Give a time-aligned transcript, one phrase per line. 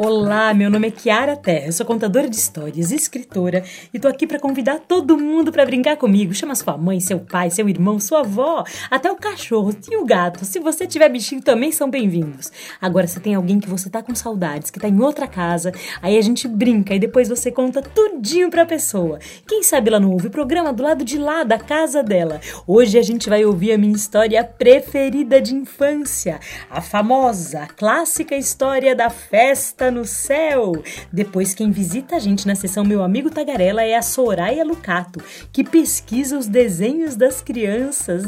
[0.00, 4.38] Olá, meu nome é Kiara Terra, sou contadora de histórias, escritora e tô aqui para
[4.38, 6.32] convidar todo mundo para brincar comigo.
[6.32, 10.44] Chama sua mãe, seu pai, seu irmão, sua avó, até o cachorro e o gato.
[10.44, 12.52] Se você tiver bichinho também são bem-vindos.
[12.80, 16.16] Agora, se tem alguém que você tá com saudades, que tá em outra casa, aí
[16.16, 19.18] a gente brinca e depois você conta tudinho pra pessoa.
[19.48, 22.40] Quem sabe ela não ouve o programa do lado de lá da casa dela.
[22.68, 26.38] Hoje a gente vai ouvir a minha história preferida de infância,
[26.70, 30.72] a famosa, clássica história da festa no céu!
[31.12, 35.64] Depois, quem visita a gente na sessão Meu Amigo Tagarela é a Soraya Lucato, que
[35.64, 38.26] pesquisa os desenhos das crianças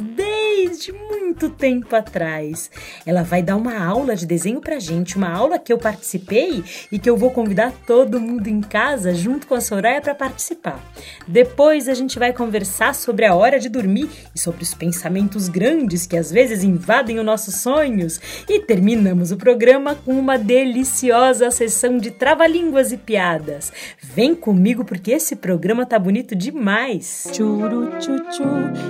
[0.92, 2.70] muito tempo atrás.
[3.06, 6.98] Ela vai dar uma aula de desenho pra gente, uma aula que eu participei e
[6.98, 10.80] que eu vou convidar todo mundo em casa junto com a Soraya para participar.
[11.26, 16.06] Depois a gente vai conversar sobre a hora de dormir e sobre os pensamentos grandes
[16.06, 18.20] que às vezes invadem os nossos sonhos.
[18.48, 23.72] E terminamos o programa com uma deliciosa sessão de trava-línguas e piadas.
[24.00, 27.28] Vem comigo porque esse programa tá bonito demais.
[27.32, 28.20] Churu tchu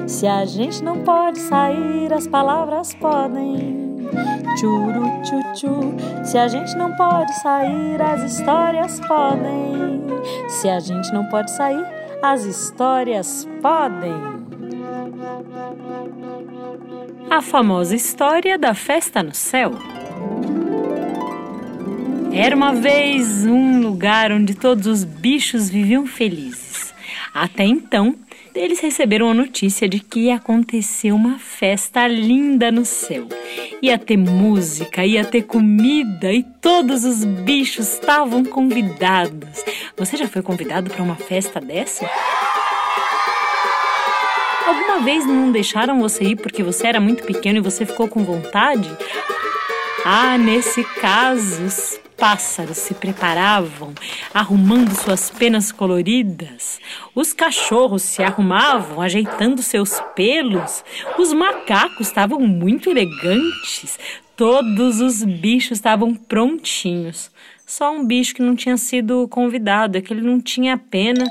[0.06, 1.59] se a gente não pode sair,
[2.20, 4.10] as palavras podem.
[4.58, 5.94] Churu tchu
[6.24, 10.02] se a gente não pode sair, as histórias podem.
[10.48, 11.84] Se a gente não pode sair,
[12.22, 14.12] as histórias podem.
[17.30, 19.72] A famosa história da festa no céu.
[22.32, 26.92] Era uma vez um lugar onde todos os bichos viviam felizes.
[27.32, 28.14] Até então,
[28.54, 33.28] eles receberam a notícia de que ia acontecer uma festa linda no céu.
[33.82, 39.64] Ia ter música, ia ter comida e todos os bichos estavam convidados.
[39.96, 42.08] Você já foi convidado para uma festa dessa?
[44.66, 48.22] Alguma vez não deixaram você ir porque você era muito pequeno e você ficou com
[48.24, 48.90] vontade?
[50.04, 51.66] Ah, nesse caso,
[52.20, 53.94] pássaros se preparavam,
[54.32, 56.78] arrumando suas penas coloridas.
[57.14, 60.84] Os cachorros se arrumavam, ajeitando seus pelos.
[61.18, 63.98] Os macacos estavam muito elegantes.
[64.36, 67.30] Todos os bichos estavam prontinhos.
[67.66, 71.24] Só um bicho que não tinha sido convidado, é que ele não tinha pena,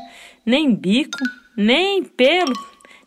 [0.44, 1.20] nem bico,
[1.56, 2.54] nem pelo,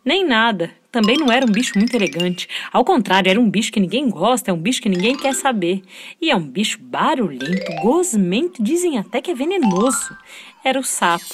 [0.03, 2.47] nem nada também não era um bicho muito elegante.
[2.71, 5.81] Ao contrário, era um bicho que ninguém gosta, é um bicho que ninguém quer saber.
[6.21, 10.15] E é um bicho barulhento, gosmento, dizem até que é venenoso.
[10.63, 11.33] Era o sapo.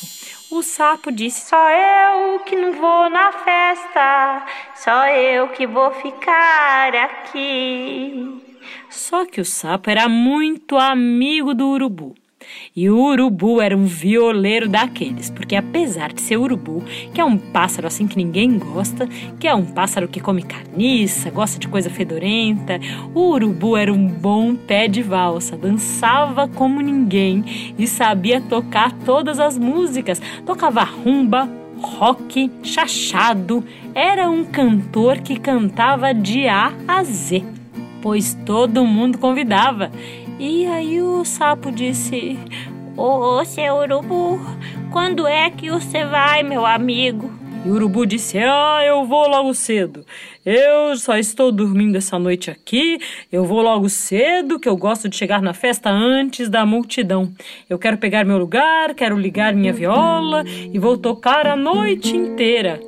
[0.49, 6.95] O sapo disse: Só eu que não vou na festa, só eu que vou ficar
[6.95, 8.41] aqui.
[8.89, 12.15] Só que o sapo era muito amigo do urubu.
[12.75, 16.83] E o urubu era um violeiro daqueles, porque apesar de ser urubu,
[17.13, 19.07] que é um pássaro assim que ninguém gosta,
[19.39, 22.79] que é um pássaro que come carniça, gosta de coisa fedorenta,
[23.13, 29.39] o urubu era um bom pé de valsa, dançava como ninguém e sabia tocar todas
[29.39, 31.49] as músicas, tocava rumba,
[31.81, 33.63] rock, chachado,
[33.95, 37.43] era um cantor que cantava de A a Z,
[38.01, 39.91] pois todo mundo convidava.
[40.39, 42.39] E aí o sapo disse:
[42.95, 44.39] Ô, oh, seu urubu,
[44.89, 47.29] quando é que você vai, meu amigo?
[47.65, 50.05] E o urubu disse: Ah, eu vou logo cedo.
[50.45, 52.97] Eu só estou dormindo essa noite aqui.
[53.29, 57.33] Eu vou logo cedo, que eu gosto de chegar na festa antes da multidão.
[57.69, 62.79] Eu quero pegar meu lugar, quero ligar minha viola e vou tocar a noite inteira.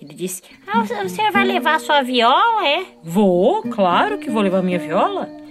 [0.00, 2.82] Ele disse: Ah, o senhor vai levar sua viola, é?
[3.02, 5.43] Vou, claro que vou levar minha viola.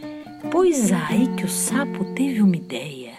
[0.51, 3.13] Pois aí que o sapo teve uma ideia.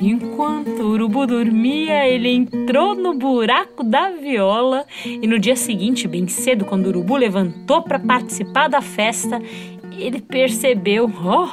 [0.00, 6.26] Enquanto o urubu dormia, ele entrou no buraco da viola e no dia seguinte, bem
[6.26, 9.40] cedo, quando o urubu levantou para participar da festa,
[9.96, 11.48] ele percebeu: "Oh,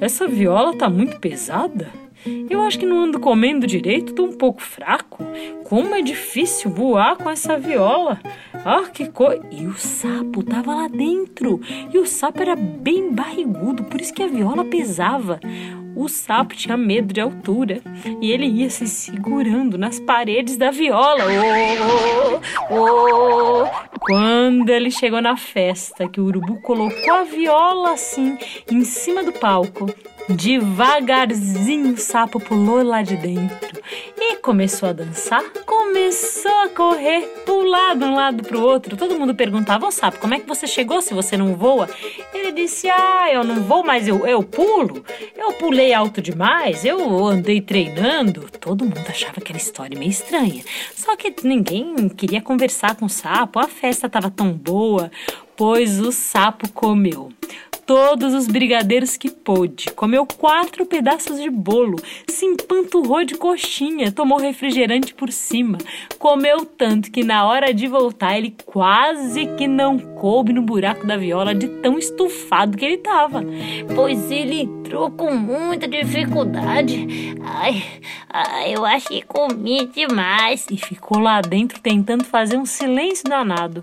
[0.00, 2.01] essa viola tá muito pesada.
[2.48, 5.24] Eu acho que não ando comendo direito, tô um pouco fraco.
[5.64, 8.20] Como é difícil voar com essa viola.
[8.64, 9.42] Ah, que coisa.
[9.50, 11.60] E o sapo tava lá dentro.
[11.92, 15.40] E o sapo era bem barrigudo, por isso que a viola pesava.
[15.94, 17.82] O sapo tinha medo de altura
[18.20, 21.24] e ele ia se segurando nas paredes da viola.
[22.70, 23.98] Oh, oh, oh.
[24.00, 28.38] Quando ele chegou na festa, que o urubu colocou a viola assim
[28.70, 29.86] em cima do palco,
[30.28, 33.82] Devagarzinho o sapo pulou lá de dentro
[34.16, 35.42] e começou a dançar.
[35.66, 38.96] Começou a correr, pular de um lado para o outro.
[38.96, 41.88] Todo mundo perguntava: Ô sapo, como é que você chegou se você não voa?
[42.32, 45.04] Ele disse: Ah, eu não vou, mas eu, eu pulo.
[45.36, 48.48] Eu pulei alto demais, eu andei treinando.
[48.60, 50.62] Todo mundo achava aquela história meio estranha.
[50.94, 55.10] Só que ninguém queria conversar com o sapo, a festa estava tão boa,
[55.56, 57.30] pois o sapo comeu.
[57.84, 61.96] Todos os brigadeiros que pôde, comeu quatro pedaços de bolo,
[62.28, 65.78] se empanturrou de coxinha, tomou refrigerante por cima,
[66.16, 71.16] comeu tanto que na hora de voltar ele quase que não coube no buraco da
[71.16, 73.42] viola de tão estufado que ele estava,
[73.94, 77.34] pois ele entrou com muita dificuldade.
[77.42, 77.82] Ai,
[78.30, 80.66] ai, eu acho que comi demais.
[80.70, 83.82] E ficou lá dentro tentando fazer um silêncio danado.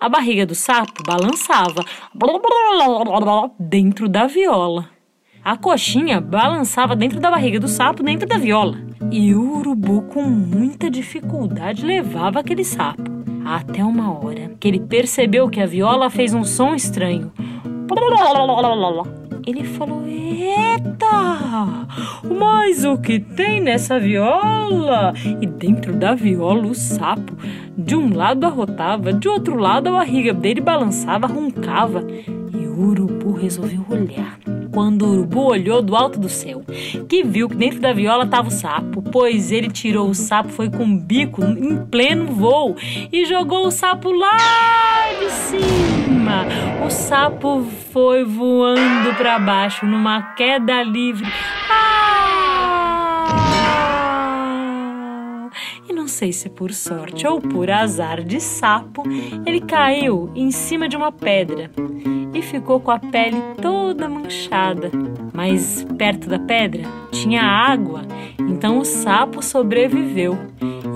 [0.00, 1.84] A barriga do sapo balançava
[3.58, 4.88] dentro da viola.
[5.44, 8.78] A coxinha balançava dentro da barriga do sapo, dentro da viola.
[9.12, 13.02] E o urubu, com muita dificuldade, levava aquele sapo.
[13.44, 17.30] Até uma hora que ele percebeu que a viola fez um som estranho.
[19.50, 21.88] Ele falou: Eita!
[22.38, 25.12] Mas o que tem nessa viola?
[25.40, 27.36] E dentro da viola, o sapo,
[27.76, 32.06] de um lado arrotava, de outro lado a barriga dele balançava, roncava.
[32.08, 34.38] E o urubu resolveu olhar
[34.72, 36.62] quando o urubu olhou do alto do céu,
[37.08, 40.70] que viu que dentro da viola estava o sapo, pois ele tirou o sapo, foi
[40.70, 42.76] com o bico em pleno voo
[43.12, 44.36] e jogou o sapo lá
[45.18, 46.46] de cima.
[46.84, 51.26] O sapo foi voando para baixo numa queda livre.
[51.70, 52.00] Ah!
[55.88, 59.02] E não sei se por sorte ou por azar de sapo,
[59.46, 61.70] ele caiu em cima de uma pedra
[62.34, 64.90] e ficou com a pele toda manchada.
[65.32, 68.02] Mas perto da pedra tinha água,
[68.38, 70.36] então o sapo sobreviveu.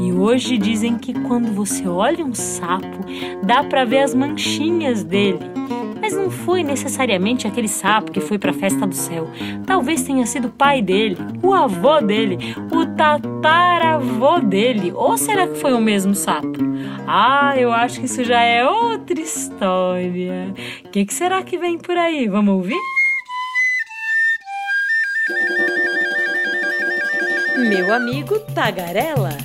[0.00, 2.98] E hoje dizem que quando você olha um sapo,
[3.42, 5.53] dá para ver as manchinhas dele.
[6.04, 9.26] Mas não foi necessariamente aquele sapo que foi para a festa do céu.
[9.66, 14.92] Talvez tenha sido o pai dele, o avô dele, o tataravô dele.
[14.94, 16.58] Ou será que foi o mesmo sapo?
[17.06, 20.54] Ah, eu acho que isso já é outra história.
[20.84, 22.28] O que, que será que vem por aí?
[22.28, 22.82] Vamos ouvir?
[27.56, 29.38] Meu amigo Tagarela.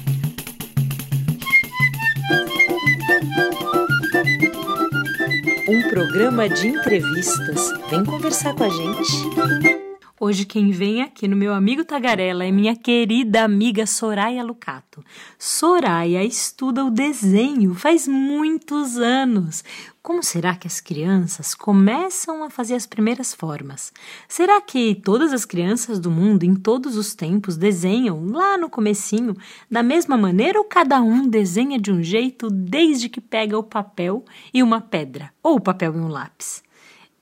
[5.70, 7.72] Um programa de entrevistas.
[7.92, 9.89] Vem conversar com a gente.
[10.22, 15.02] Hoje quem vem aqui no meu amigo Tagarela é minha querida amiga Soraya Lucato.
[15.38, 19.64] Soraya estuda o desenho faz muitos anos.
[20.04, 23.94] Como será que as crianças começam a fazer as primeiras formas?
[24.28, 29.38] Será que todas as crianças do mundo em todos os tempos desenham lá no comecinho
[29.72, 34.26] da mesma maneira ou cada um desenha de um jeito desde que pega o papel
[34.54, 36.62] e uma pedra ou o papel e um lápis?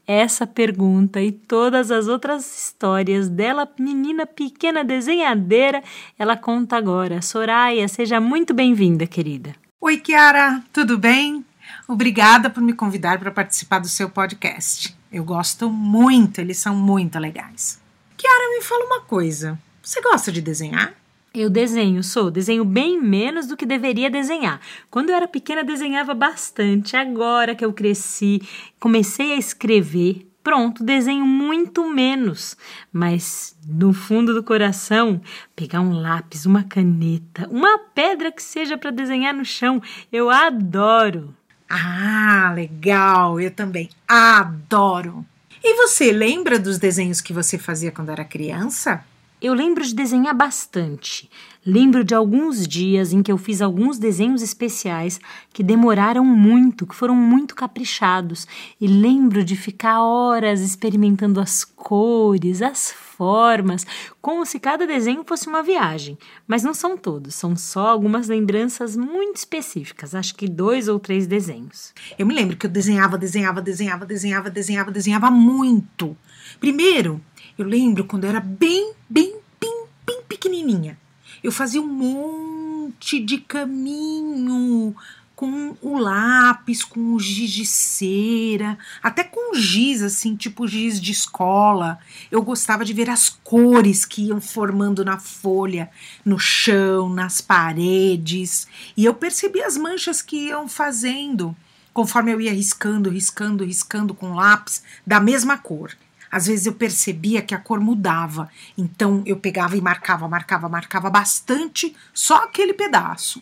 [0.07, 5.83] Essa pergunta e todas as outras histórias dela, menina pequena desenhadeira,
[6.18, 7.21] ela conta agora.
[7.21, 9.54] Soraya, seja muito bem-vinda, querida.
[9.81, 11.45] Oi, Kiara, tudo bem?
[11.89, 14.95] Obrigada por me convidar para participar do seu podcast.
[15.12, 17.81] Eu gosto muito, eles são muito legais.
[18.15, 19.59] Kiara, me fala uma coisa.
[19.83, 20.94] Você gosta de desenhar?
[21.39, 22.31] Eu desenho, sou.
[22.31, 24.60] Desenho bem menos do que deveria desenhar.
[24.89, 26.98] Quando eu era pequena, desenhava bastante.
[26.98, 28.42] Agora que eu cresci,
[28.80, 30.28] comecei a escrever.
[30.44, 32.57] Pronto, desenho muito menos.
[32.92, 35.22] Mas no fundo do coração,
[35.56, 39.80] pegar um lápis, uma caneta, uma pedra que seja para desenhar no chão,
[40.12, 41.35] eu adoro.
[41.69, 43.40] Ah, legal!
[43.40, 45.23] Eu também adoro.
[45.64, 49.06] E você lembra dos desenhos que você fazia quando era criança?
[49.40, 51.30] Eu lembro de desenhar bastante.
[51.64, 55.20] Lembro de alguns dias em que eu fiz alguns desenhos especiais
[55.54, 58.48] que demoraram muito, que foram muito caprichados.
[58.82, 63.86] E lembro de ficar horas experimentando as cores, as formas,
[64.20, 66.18] como se cada desenho fosse uma viagem.
[66.48, 70.16] Mas não são todos, são só algumas lembranças muito específicas.
[70.16, 71.94] Acho que dois ou três desenhos.
[72.18, 76.18] Eu me lembro que eu desenhava, desenhava, desenhava, desenhava, desenhava, desenhava muito.
[76.60, 77.22] Primeiro,
[77.57, 80.97] eu lembro quando eu era bem, bem, bem, bem pequenininha.
[81.44, 84.95] Eu fazia um monte de caminho
[85.35, 91.11] com o lápis, com o giz de cera, até com giz, assim, tipo giz de
[91.11, 91.99] escola.
[92.31, 95.92] Eu gostava de ver as cores que iam formando na folha,
[96.26, 98.68] no chão, nas paredes.
[98.97, 101.56] E eu percebia as manchas que iam fazendo
[101.94, 105.92] conforme eu ia riscando, riscando, riscando com lápis da mesma cor.
[106.31, 111.10] Às vezes eu percebia que a cor mudava, então eu pegava e marcava, marcava, marcava
[111.10, 113.42] bastante só aquele pedaço.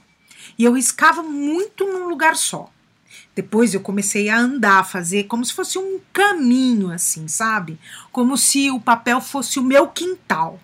[0.57, 2.71] E eu riscava muito num lugar só.
[3.35, 7.79] Depois eu comecei a andar, a fazer como se fosse um caminho, assim, sabe?
[8.11, 10.59] Como se o papel fosse o meu quintal.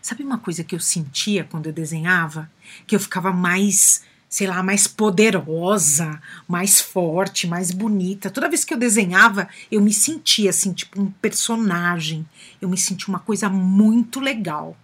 [0.00, 2.50] Sabe uma coisa que eu sentia quando eu desenhava?
[2.86, 8.30] Que eu ficava mais sei lá, mais poderosa, mais forte, mais bonita.
[8.30, 12.26] Toda vez que eu desenhava, eu me sentia assim, tipo um personagem.
[12.58, 14.74] Eu me sentia uma coisa muito legal.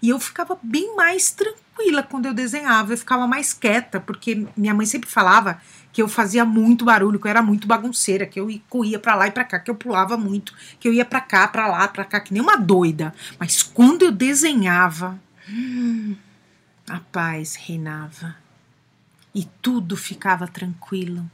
[0.00, 4.72] E eu ficava bem mais tranquila quando eu desenhava, eu ficava mais quieta, porque minha
[4.72, 5.60] mãe sempre falava
[5.92, 9.26] que eu fazia muito barulho, que eu era muito bagunceira, que eu corria para lá
[9.26, 12.06] e para cá, que eu pulava muito, que eu ia para cá, para lá, para
[12.06, 13.12] cá, que nem uma doida.
[13.38, 16.16] Mas quando eu desenhava, hum,
[16.88, 18.36] a paz reinava
[19.34, 21.28] e tudo ficava tranquilo.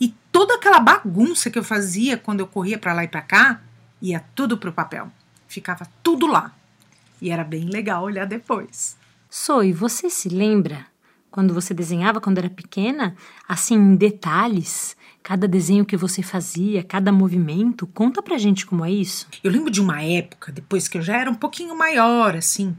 [0.00, 3.60] E toda aquela bagunça que eu fazia quando eu corria para lá e para cá,
[4.00, 5.10] ia tudo pro papel.
[5.46, 6.52] Ficava tudo lá.
[7.20, 8.96] E era bem legal olhar depois.
[9.30, 10.86] Soy, você se lembra
[11.30, 13.16] quando você desenhava quando era pequena,
[13.48, 18.90] assim em detalhes, cada desenho que você fazia, cada movimento, conta pra gente como é
[18.90, 19.26] isso.
[19.42, 22.76] Eu lembro de uma época, depois que eu já era um pouquinho maior, assim,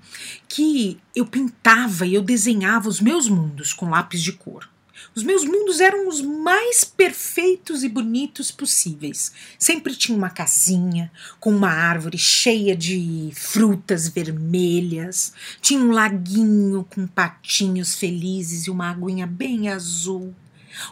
[0.48, 4.70] que eu pintava e eu desenhava os meus mundos com lápis de cor.
[5.16, 9.32] Os meus mundos eram os mais perfeitos e bonitos possíveis.
[9.60, 17.06] Sempre tinha uma casinha com uma árvore cheia de frutas vermelhas, tinha um laguinho com
[17.06, 20.34] patinhos felizes e uma aguinha bem azul.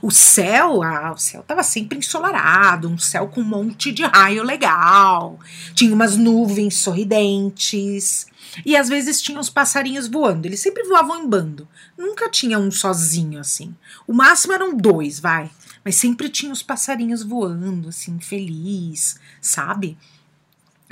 [0.02, 4.44] O céu, ah, o céu estava sempre ensolarado, um céu com um monte de raio
[4.44, 5.40] legal.
[5.74, 8.28] Tinha umas nuvens sorridentes.
[8.66, 10.46] E às vezes tinha os passarinhos voando.
[10.46, 11.68] Eles sempre voavam em bando.
[11.98, 13.76] Nunca tinha um sozinho assim.
[14.08, 15.50] O máximo eram dois, vai.
[15.84, 19.98] Mas sempre tinha os passarinhos voando, assim, feliz, sabe?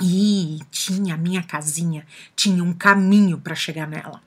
[0.02, 4.20] E tinha a minha casinha, tinha um caminho para chegar nela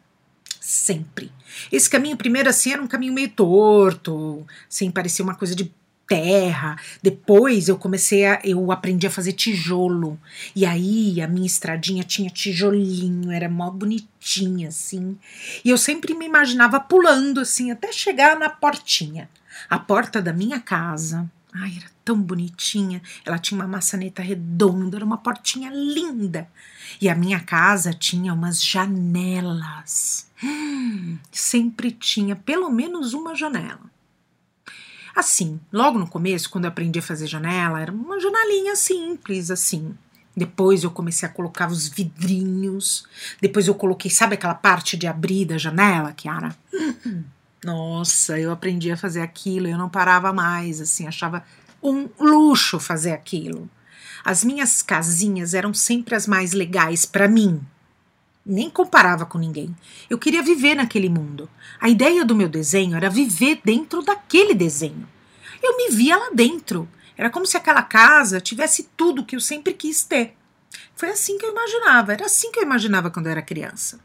[0.63, 1.29] sempre.
[1.71, 5.71] Esse caminho, primeiro assim, era um caminho meio torto, sem parecer uma coisa de
[6.07, 6.77] terra.
[7.01, 8.39] Depois eu comecei a.
[8.43, 10.19] Eu aprendi a fazer tijolo.
[10.55, 15.17] E aí a minha estradinha tinha tijolinho, era mó bonitinha, assim.
[15.63, 19.29] E eu sempre me imaginava pulando, assim, até chegar na portinha.
[19.69, 21.29] A porta da minha casa.
[21.53, 23.01] Ai, era tão bonitinha.
[23.23, 26.49] Ela tinha uma maçaneta redonda, era uma portinha linda.
[26.99, 30.27] E a minha casa tinha umas janelas.
[30.43, 33.91] Hum, sempre tinha pelo menos uma janela.
[35.15, 39.95] Assim, logo no começo, quando eu aprendi a fazer janela, era uma janelinha simples, assim.
[40.35, 43.05] Depois eu comecei a colocar os vidrinhos.
[43.39, 46.55] Depois eu coloquei, sabe aquela parte de abrir da janela, Kiara?
[47.63, 51.45] Nossa, eu aprendi a fazer aquilo, eu não parava mais, assim, achava
[51.81, 53.69] um luxo fazer aquilo.
[54.23, 57.61] As minhas casinhas eram sempre as mais legais para mim.
[58.45, 59.75] Nem comparava com ninguém.
[60.09, 61.49] Eu queria viver naquele mundo.
[61.79, 65.07] A ideia do meu desenho era viver dentro daquele desenho.
[65.61, 66.87] Eu me via lá dentro.
[67.17, 70.35] Era como se aquela casa tivesse tudo que eu sempre quis ter.
[70.95, 72.13] Foi assim que eu imaginava.
[72.13, 73.99] Era assim que eu imaginava quando eu era criança.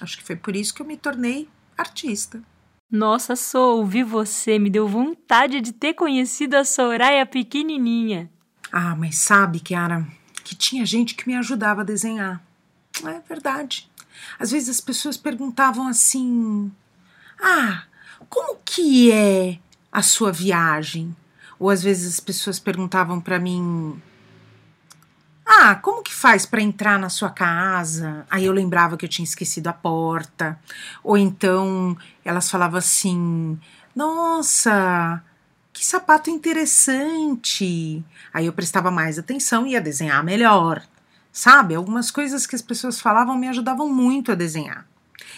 [0.00, 2.40] Acho que foi por isso que eu me tornei artista.
[2.90, 8.28] Nossa, sou ouvir você me deu vontade de ter conhecido a Soraya pequenininha.
[8.72, 10.04] Ah, mas sabe, Kiara,
[10.42, 12.42] que tinha gente que me ajudava a desenhar.
[13.04, 13.88] É verdade.
[14.38, 16.70] Às vezes as pessoas perguntavam assim:
[17.40, 17.84] Ah,
[18.28, 19.58] como que é
[19.92, 21.14] a sua viagem?
[21.60, 24.02] Ou às vezes as pessoas perguntavam para mim:
[25.60, 28.24] ah, como que faz para entrar na sua casa?
[28.30, 30.58] Aí eu lembrava que eu tinha esquecido a porta.
[31.04, 33.58] Ou então elas falavam assim:
[33.94, 35.22] Nossa,
[35.70, 38.02] que sapato interessante.
[38.32, 40.82] Aí eu prestava mais atenção e ia desenhar melhor.
[41.30, 41.74] Sabe?
[41.74, 44.86] Algumas coisas que as pessoas falavam me ajudavam muito a desenhar.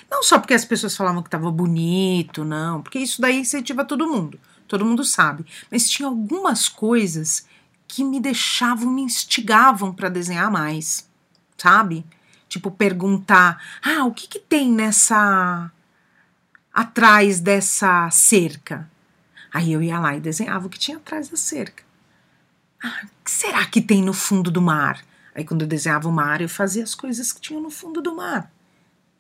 [0.09, 4.07] Não só porque as pessoas falavam que estava bonito, não, porque isso daí incentiva todo
[4.07, 4.39] mundo.
[4.69, 5.45] Todo mundo sabe.
[5.71, 7.47] Mas tinha algumas coisas
[7.93, 11.07] que me deixavam, me instigavam para desenhar mais,
[11.59, 12.07] sabe?
[12.49, 15.71] Tipo, perguntar: ah, o que, que tem nessa.
[16.73, 18.91] atrás dessa cerca?
[19.53, 21.85] Aí eu ia lá e desenhava o que tinha atrás da cerca.
[22.83, 25.05] Ah, o que será que tem no fundo do mar?
[25.35, 28.17] Aí, quando eu desenhava o mar, eu fazia as coisas que tinham no fundo do
[28.17, 28.51] mar.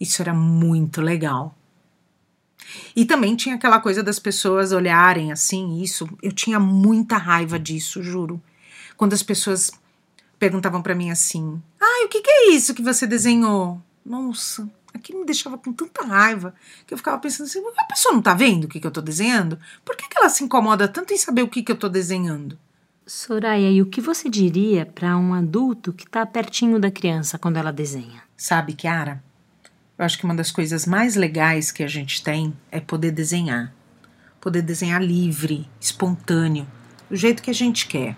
[0.01, 1.55] Isso era muito legal.
[2.97, 6.09] E também tinha aquela coisa das pessoas olharem assim, isso.
[6.23, 8.43] Eu tinha muita raiva disso, juro
[9.03, 9.73] quando as pessoas
[10.39, 15.19] perguntavam para mim assim: "Ai, o que, que é isso que você desenhou?" Nossa, aquilo
[15.19, 16.55] me deixava com tanta raiva
[16.87, 19.01] que eu ficava pensando assim: a pessoa não tá vendo o que, que eu tô
[19.01, 19.59] desenhando?
[19.85, 22.57] Por que, que ela se incomoda tanto em saber o que, que eu tô desenhando?
[23.05, 27.57] Soraya, e o que você diria para um adulto que está pertinho da criança quando
[27.57, 28.23] ela desenha?
[28.37, 29.21] Sabe, Kiara?
[29.99, 33.75] Eu acho que uma das coisas mais legais que a gente tem é poder desenhar.
[34.41, 36.69] Poder desenhar livre, espontâneo,
[37.11, 38.17] do jeito que a gente quer.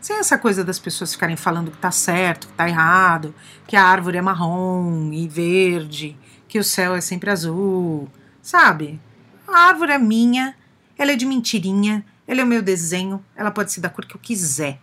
[0.00, 3.34] Sem essa coisa das pessoas ficarem falando que tá certo, que tá errado,
[3.66, 6.16] que a árvore é marrom e verde,
[6.48, 8.08] que o céu é sempre azul.
[8.40, 8.98] Sabe?
[9.46, 10.56] A árvore é minha,
[10.96, 14.16] ela é de mentirinha, ela é o meu desenho, ela pode ser da cor que
[14.16, 14.80] eu quiser.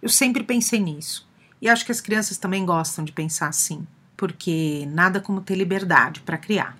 [0.00, 1.28] Eu sempre pensei nisso.
[1.60, 3.86] E acho que as crianças também gostam de pensar assim,
[4.16, 6.76] porque nada como ter liberdade para criar.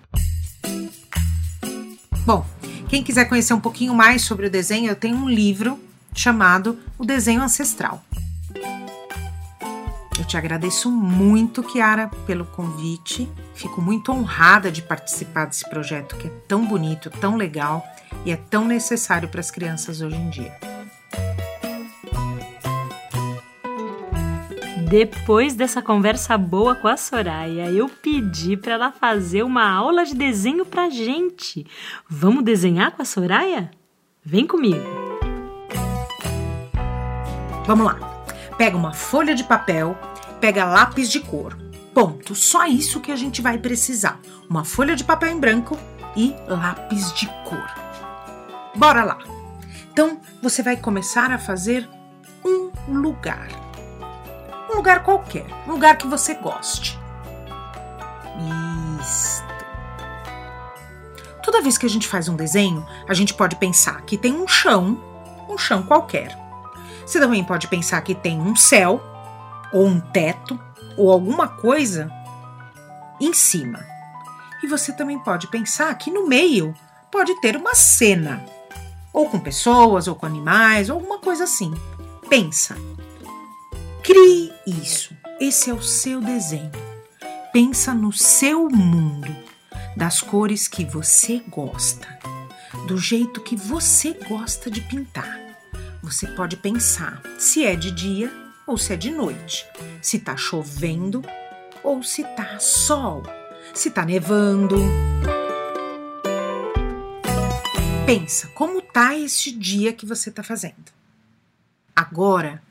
[2.25, 2.45] Bom,
[2.89, 5.86] quem quiser conhecer um pouquinho mais sobre o desenho, eu tenho um livro
[6.17, 8.03] chamado O Desenho Ancestral.
[10.17, 13.29] Eu te agradeço muito, Kiara, pelo convite.
[13.53, 17.85] Fico muito honrada de participar desse projeto que é tão bonito, tão legal
[18.25, 20.57] e é tão necessário para as crianças hoje em dia.
[24.89, 30.15] Depois dessa conversa boa com a Soraya, eu pedi para ela fazer uma aula de
[30.15, 31.67] desenho pra gente.
[32.09, 33.69] Vamos desenhar com a Soraya?
[34.23, 35.06] Vem comigo.
[37.67, 37.99] Vamos lá.
[38.57, 39.95] Pega uma folha de papel,
[40.39, 41.57] pega lápis de cor.
[41.93, 42.33] Ponto.
[42.33, 44.19] Só isso que a gente vai precisar.
[44.49, 45.77] Uma folha de papel em branco
[46.15, 47.69] e lápis de cor.
[48.73, 49.17] Bora lá.
[49.91, 51.89] Então, você vai começar a fazer
[52.45, 53.49] um lugar.
[54.71, 56.97] Um lugar qualquer, um lugar que você goste.
[59.01, 59.45] Isto.
[61.43, 64.47] Toda vez que a gente faz um desenho, a gente pode pensar que tem um
[64.47, 64.97] chão,
[65.49, 66.46] um chão qualquer.
[67.07, 69.01] Você também pode pensar que tem um céu,
[69.71, 70.59] ou um teto,
[70.97, 72.11] ou alguma coisa
[73.21, 73.79] em cima.
[74.61, 76.75] E você também pode pensar que no meio
[77.09, 78.45] pode ter uma cena
[79.13, 81.73] ou com pessoas, ou com animais, ou alguma coisa assim.
[82.29, 82.75] Pensa.
[84.03, 85.15] Crie isso.
[85.39, 86.71] Esse é o seu desenho.
[87.53, 89.33] Pensa no seu mundo,
[89.95, 92.07] das cores que você gosta,
[92.85, 95.46] do jeito que você gosta de pintar.
[96.09, 98.31] Você pode pensar se é de dia
[98.65, 99.67] ou se é de noite,
[100.01, 101.21] se tá chovendo
[101.83, 103.23] ou se tá sol,
[103.73, 104.77] se tá nevando.
[108.05, 110.93] Pensa, como tá esse dia que você tá fazendo?
[111.93, 112.63] Agora,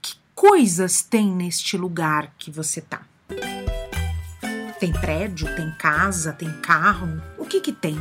[0.00, 3.02] que coisas tem neste lugar que você tá?
[4.80, 7.20] Tem prédio, tem casa, tem carro?
[7.36, 7.98] O que que tem?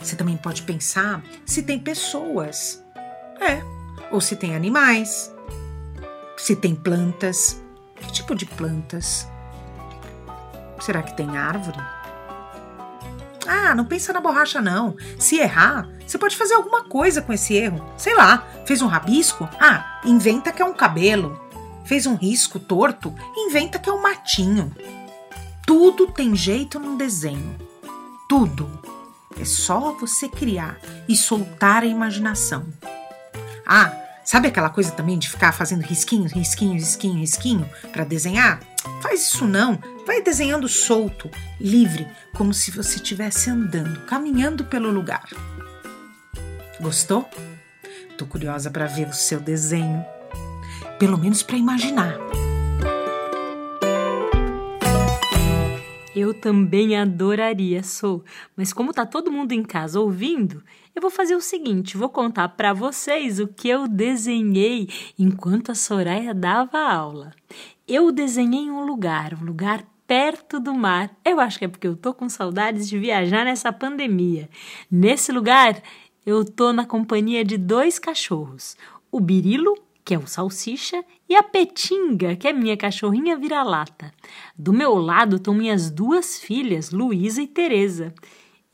[0.00, 2.82] Você também pode pensar se tem pessoas.
[3.46, 3.62] É,
[4.10, 5.30] ou se tem animais,
[6.36, 7.60] se tem plantas.
[7.96, 9.28] Que tipo de plantas?
[10.80, 11.78] Será que tem árvore?
[13.46, 14.96] Ah, não pensa na borracha, não.
[15.18, 17.84] Se errar, você pode fazer alguma coisa com esse erro.
[17.96, 19.48] Sei lá, fez um rabisco?
[19.60, 21.38] Ah, inventa que é um cabelo.
[21.84, 23.14] Fez um risco torto?
[23.36, 24.74] Inventa que é um matinho.
[25.66, 27.56] Tudo tem jeito no desenho.
[28.26, 28.70] Tudo.
[29.38, 30.78] É só você criar
[31.08, 32.66] e soltar a imaginação.
[33.66, 33.92] Ah,
[34.24, 38.60] sabe aquela coisa também de ficar fazendo risquinhos, risquinhos, risquinho, risquinho para desenhar?
[39.00, 39.78] Faz isso não.
[40.06, 45.24] Vai desenhando solto, livre, como se você estivesse andando, caminhando pelo lugar.
[46.78, 47.28] Gostou?
[48.18, 50.04] Tô curiosa para ver o seu desenho.
[50.98, 52.18] Pelo menos para imaginar.
[56.14, 58.24] Eu também adoraria, sou.
[58.56, 60.62] Mas como tá todo mundo em casa ouvindo,
[60.94, 65.74] eu vou fazer o seguinte, vou contar para vocês o que eu desenhei enquanto a
[65.74, 67.32] Soraya dava aula.
[67.86, 71.14] Eu desenhei um lugar, um lugar perto do mar.
[71.24, 74.48] Eu acho que é porque eu tô com saudades de viajar nessa pandemia.
[74.90, 75.82] Nesse lugar,
[76.24, 78.76] eu tô na companhia de dois cachorros,
[79.10, 84.12] o Birilo que é o Salsicha, e a Petinga, que é minha cachorrinha vira-lata.
[84.56, 88.12] Do meu lado estão minhas duas filhas, Luísa e Teresa.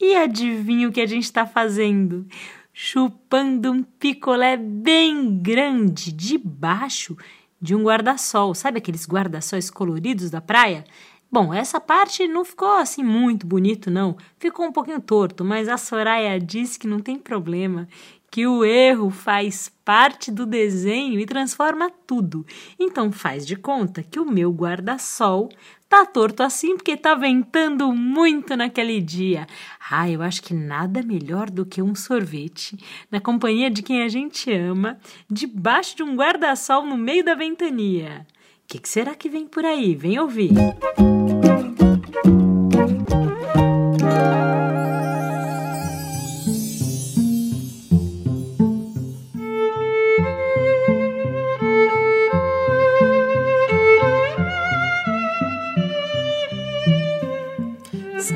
[0.01, 2.27] E adivinha o que a gente está fazendo?
[2.73, 7.19] Chupando um picolé bem grande debaixo
[7.61, 8.55] de um guarda-sol.
[8.55, 10.87] Sabe aqueles guarda-sóis coloridos da praia?
[11.31, 14.17] Bom, essa parte não ficou assim muito bonito, não.
[14.39, 17.87] Ficou um pouquinho torto, mas a Soraya disse que não tem problema,
[18.31, 22.47] que o erro faz parte do desenho e transforma tudo.
[22.79, 25.51] Então faz de conta que o meu guarda-sol
[25.91, 29.49] tá torto assim porque tá ventando muito naquele dia.
[29.91, 32.79] Ah, eu acho que nada melhor do que um sorvete
[33.11, 34.99] na companhia de quem a gente ama,
[35.29, 38.25] debaixo de um guarda-sol no meio da ventania.
[38.65, 39.97] O que, que será que vem por aí?
[39.97, 40.53] Vem ouvir.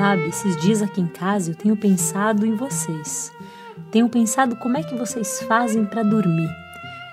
[0.05, 3.31] Sabe, esses dias aqui em casa eu tenho pensado em vocês.
[3.89, 6.64] Tenho pensado como é que vocês fazem para dormir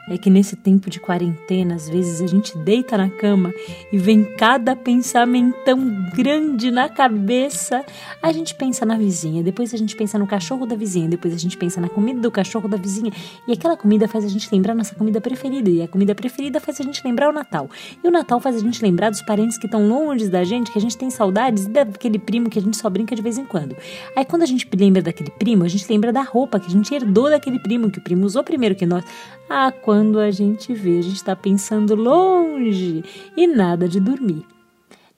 [0.09, 3.53] é que nesse tempo de quarentena, às vezes a gente deita na cama
[3.93, 5.79] e vem cada pensamento tão
[6.12, 7.85] grande na cabeça.
[8.21, 11.38] A gente pensa na vizinha, depois a gente pensa no cachorro da vizinha, depois a
[11.38, 13.12] gente pensa na comida do cachorro da vizinha.
[13.47, 15.71] E aquela comida faz a gente lembrar nossa comida preferida.
[15.71, 17.71] E a comida preferida faz a gente lembrar o Natal.
[18.03, 20.79] E o Natal faz a gente lembrar dos parentes que estão longe da gente, que
[20.79, 23.45] a gente tem saudades, e daquele primo que a gente só brinca de vez em
[23.45, 23.77] quando.
[24.17, 26.93] Aí quando a gente lembra daquele primo, a gente lembra da roupa que a gente
[26.93, 29.05] herdou daquele primo, que o primo usou primeiro que nós.
[29.49, 33.05] Ah, quando a gente vê, a gente está pensando longe
[33.37, 34.43] e nada de dormir.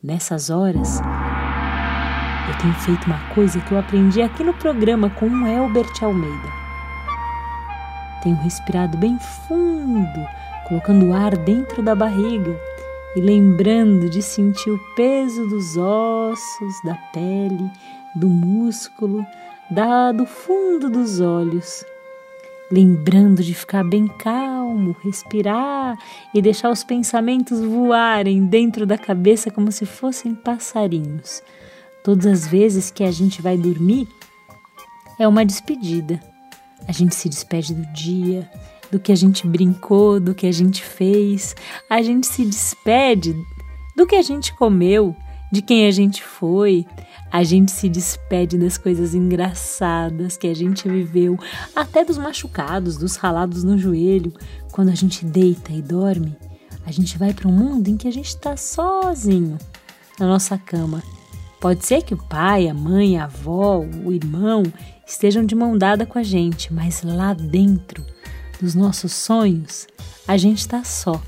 [0.02, 1.00] Nessas horas,
[2.48, 6.48] eu tenho feito uma coisa que eu aprendi aqui no programa com o Elbert Almeida.
[8.20, 10.26] Tenho respirado bem fundo,
[10.66, 12.60] colocando o ar dentro da barriga
[13.14, 17.70] e lembrando de sentir o peso dos ossos, da pele,
[18.16, 19.24] do músculo,
[19.70, 21.84] da, do fundo dos olhos
[22.70, 25.98] lembrando de ficar bem calmo, respirar
[26.34, 31.42] e deixar os pensamentos voarem dentro da cabeça como se fossem passarinhos.
[32.02, 34.08] Todas as vezes que a gente vai dormir,
[35.18, 36.20] é uma despedida.
[36.86, 38.50] A gente se despede do dia,
[38.90, 41.54] do que a gente brincou, do que a gente fez.
[41.88, 43.34] A gente se despede
[43.96, 45.16] do que a gente comeu,
[45.54, 46.84] de quem a gente foi.
[47.30, 51.38] A gente se despede das coisas engraçadas que a gente viveu,
[51.74, 54.32] até dos machucados, dos ralados no joelho.
[54.72, 56.36] Quando a gente deita e dorme,
[56.84, 59.56] a gente vai para um mundo em que a gente está sozinho
[60.18, 61.02] na nossa cama.
[61.60, 64.62] Pode ser que o pai, a mãe, a avó, o irmão
[65.06, 68.04] estejam de mão dada com a gente, mas lá dentro
[68.60, 69.86] dos nossos sonhos,
[70.26, 71.20] a gente está só,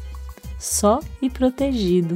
[0.59, 2.15] só e protegido.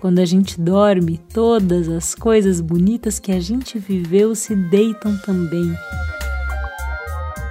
[0.00, 5.76] Quando a gente dorme, todas as coisas bonitas que a gente viveu se deitam também.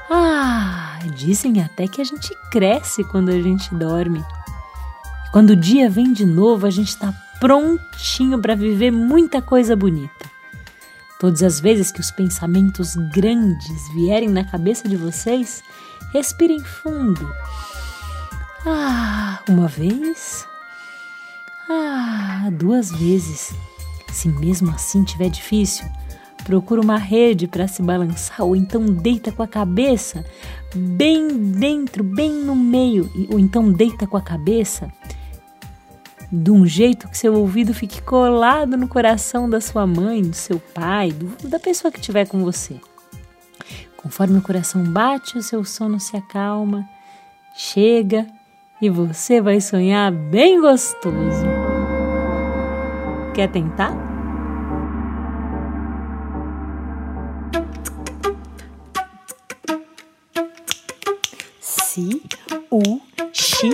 [0.09, 4.23] Ah, dizem até que a gente cresce quando a gente dorme.
[5.33, 10.37] Quando o dia vem de novo, a gente está prontinho para viver muita coisa bonita.
[11.19, 15.61] Todas as vezes que os pensamentos grandes vierem na cabeça de vocês,
[16.13, 17.29] respirem fundo.
[18.65, 20.47] Ah, uma vez,
[21.69, 23.53] ah, duas vezes.
[24.11, 25.85] Se mesmo assim tiver difícil,
[26.43, 30.25] procura uma rede para se balançar ou então deita com a cabeça
[30.73, 34.91] bem dentro, bem no meio, ou então deita com a cabeça
[36.31, 40.59] de um jeito que seu ouvido fique colado no coração da sua mãe, do seu
[40.59, 42.79] pai, do, da pessoa que estiver com você.
[43.95, 46.87] Conforme o coração bate, o seu sono se acalma,
[47.55, 48.27] chega
[48.81, 51.46] e você vai sonhar bem gostoso.
[53.37, 53.93] Quer tentar?
[61.61, 62.23] Si,
[62.71, 62.81] u,
[63.31, 63.69] xi,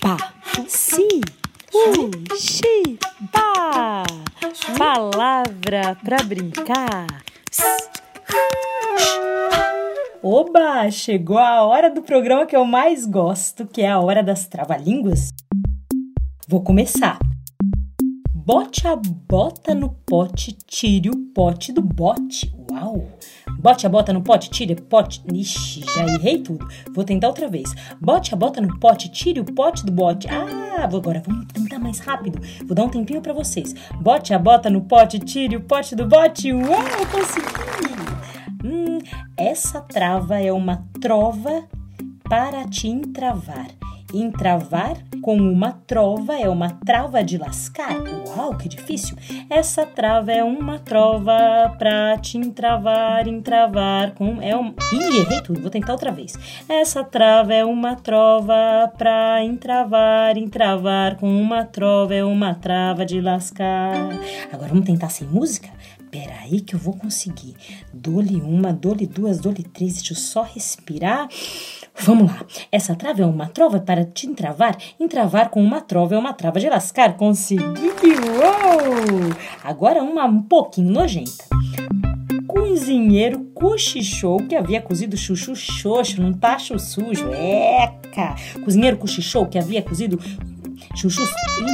[0.00, 0.16] pa.
[0.66, 1.20] Si,
[1.74, 2.98] u, xi,
[3.30, 4.04] pa.
[4.78, 7.06] Palavra para brincar.
[10.22, 10.90] Oba!
[10.90, 15.34] Chegou a hora do programa que eu mais gosto, que é a hora das trava-línguas.
[16.48, 17.18] Vou começar.
[18.46, 22.54] Bote a bota no pote, tire o pote do bote.
[22.70, 23.08] Uau!
[23.58, 25.20] Bote a bota no pote, tire o pote.
[25.34, 26.64] Ixi, já errei tudo.
[26.94, 27.74] Vou tentar outra vez.
[28.00, 30.28] Bote a bota no pote, tire o pote do bote.
[30.28, 32.40] Ah, agora vamos tentar mais rápido.
[32.64, 33.74] Vou dar um tempinho para vocês.
[34.00, 36.52] Bote a bota no pote, tire o pote do bote.
[36.52, 37.96] Uau, consegui!
[38.64, 38.98] Hum,
[39.36, 41.64] essa trava é uma trova
[42.28, 43.85] para te entravar.
[44.16, 47.98] Entravar com uma trova é uma trava de lascar.
[48.28, 49.14] Uau, que difícil!
[49.50, 54.40] Essa trava é uma trova pra te entravar, entravar com.
[54.40, 54.74] É um.
[54.90, 56.32] Ih, errei tudo, vou tentar outra vez.
[56.66, 63.20] Essa trava é uma trova pra entravar, entravar com uma trova é uma trava de
[63.20, 63.92] lascar.
[64.50, 65.68] Agora vamos tentar sem música?
[66.10, 67.54] Peraí que eu vou conseguir.
[67.92, 69.96] Dole uma, dole duas, dole três.
[69.96, 71.28] Deixa eu só respirar.
[72.00, 72.44] Vamos lá.
[72.70, 74.76] Essa trava é uma trova para te entravar.
[75.00, 77.16] Entravar com uma trova é uma trava de lascar.
[77.16, 77.64] Consegui!
[77.64, 79.34] Uou!
[79.64, 81.44] Agora uma um pouquinho nojenta.
[82.46, 87.30] Cozinheiro cochichou que havia cozido chuchu xoxo num tacho sujo.
[87.32, 88.34] Eca!
[88.64, 90.18] Cozinheiro cochichou que havia cozido
[90.94, 91.24] Chuchu.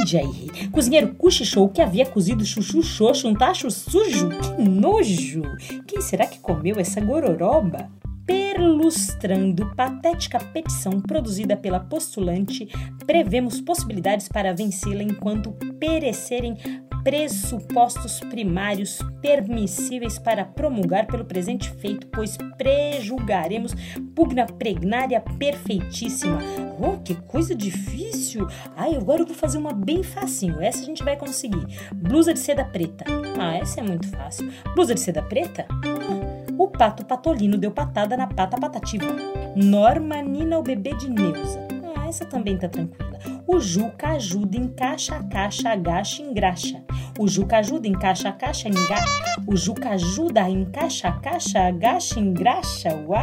[0.05, 0.49] Já errei.
[0.71, 4.29] Cozinheiro cochichou que havia cozido chuchu xoxo, um tacho sujo.
[4.29, 5.43] Que nojo!
[5.87, 7.89] Quem será que comeu essa gororoba?
[8.25, 12.67] Perlustrando patética petição produzida pela postulante,
[13.05, 16.57] prevemos possibilidades para vencê-la enquanto perecerem
[17.03, 23.75] pressupostos primários permissíveis para promulgar pelo presente feito, pois prejulgaremos
[24.15, 26.39] pugna pregnária perfeitíssima.
[26.79, 28.47] Oh, que coisa difícil!
[28.75, 30.61] Ai, agora eu vou fazer uma bem facinho.
[30.61, 31.65] Essa a gente vai conseguir.
[31.93, 33.03] Blusa de seda preta.
[33.37, 34.49] Ah, essa é muito fácil.
[34.73, 35.65] Blusa de seda preta?
[35.69, 36.32] Ah,
[36.63, 39.13] o pato patolino deu patada na pata patativa.
[39.53, 41.59] Norma Nina, o bebê de Neuza.
[41.93, 43.19] Ah, essa também tá tranquila.
[43.45, 46.81] O Juca ajuda, encaixa a caixa, agacha, engraxa.
[47.19, 49.43] O Juca ajuda, encaixa a caixa, engraxa.
[49.45, 52.95] O Juca ajuda, encaixa a caixa, agacha, engraxa.
[53.07, 53.19] Uau!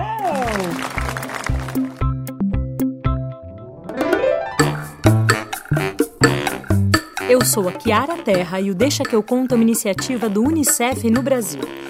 [7.26, 10.42] Eu sou a Kiara Terra e o Deixa que eu conto é uma iniciativa do
[10.42, 11.89] UNICEF no Brasil.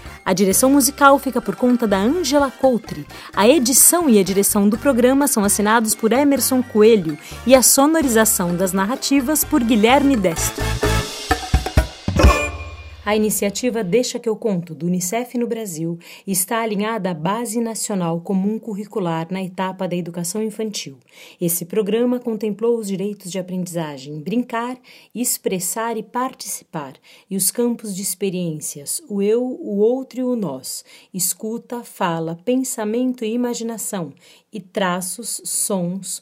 [0.23, 3.05] A direção musical fica por conta da Angela Coutre.
[3.35, 8.55] A edição e a direção do programa são assinados por Emerson Coelho e a sonorização
[8.55, 10.90] das narrativas por Guilherme Destro.
[13.11, 18.21] A iniciativa Deixa que eu conto, do Unicef no Brasil, está alinhada à Base Nacional
[18.21, 20.97] Comum Curricular na etapa da educação infantil.
[21.41, 24.79] Esse programa contemplou os direitos de aprendizagem, brincar,
[25.13, 26.93] expressar e participar,
[27.29, 33.25] e os campos de experiências, o eu, o outro e o nós, escuta, fala, pensamento
[33.25, 34.13] e imaginação,
[34.53, 36.21] e traços, sons,